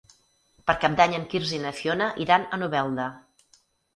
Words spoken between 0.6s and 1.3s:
Per Cap d'Any en